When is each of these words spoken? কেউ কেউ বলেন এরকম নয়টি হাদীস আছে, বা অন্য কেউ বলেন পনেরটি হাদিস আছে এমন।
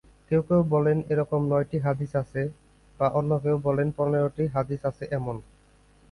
কেউ 0.29 0.41
কেউ 0.41 0.61
বলেন 0.71 0.97
এরকম 1.11 1.41
নয়টি 1.49 1.77
হাদীস 1.79 2.11
আছে, 2.15 2.41
বা 2.99 3.07
অন্য 3.19 3.31
কেউ 3.43 3.55
বলেন 3.67 3.87
পনেরটি 3.97 4.43
হাদিস 4.55 4.81
আছে 4.85 5.03
এমন। 5.17 5.35